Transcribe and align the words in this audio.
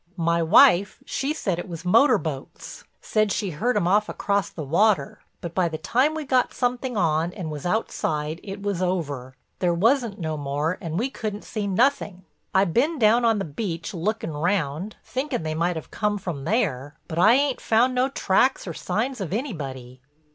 My 0.17 0.41
wife, 0.41 0.97
she 1.05 1.31
said 1.31 1.59
it 1.59 1.69
was 1.69 1.85
motor 1.85 2.17
boats, 2.17 2.83
said 3.01 3.31
she 3.31 3.51
heard 3.51 3.77
'em 3.77 3.87
off 3.87 4.09
across 4.09 4.49
the 4.49 4.63
water. 4.63 5.19
But 5.41 5.53
by 5.53 5.69
the 5.69 5.77
time 5.77 6.15
we 6.15 6.23
got 6.25 6.55
something 6.55 6.97
on 6.97 7.31
and 7.33 7.51
was 7.51 7.67
outside 7.67 8.39
it 8.43 8.63
was 8.63 8.81
over. 8.81 9.35
There 9.59 9.75
wasn't 9.75 10.17
no 10.17 10.37
more 10.37 10.79
and 10.81 10.97
we 10.97 11.11
couldn't 11.11 11.43
see 11.43 11.67
nothing. 11.67 12.25
I 12.51 12.65
bin 12.65 12.97
down 12.97 13.25
on 13.25 13.37
the 13.37 13.45
beach 13.45 13.93
lookin' 13.93 14.33
round, 14.33 14.95
thinkin' 15.05 15.43
they 15.43 15.53
might 15.53 15.75
have 15.75 15.91
come 15.91 16.17
from 16.17 16.45
there, 16.45 16.95
but 17.07 17.19
I 17.19 17.35
ain't 17.35 17.61
found 17.61 17.93
no 17.93 18.09
tracks 18.09 18.65
or 18.65 18.73
signs 18.73 19.21
of 19.21 19.31
anybody." 19.31 20.01